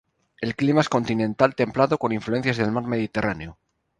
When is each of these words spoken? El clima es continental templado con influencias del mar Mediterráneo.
El 0.45 0.55
clima 0.55 0.81
es 0.81 0.89
continental 0.89 1.53
templado 1.53 1.99
con 1.99 2.11
influencias 2.11 2.57
del 2.57 2.71
mar 2.71 2.87
Mediterráneo. 2.87 3.59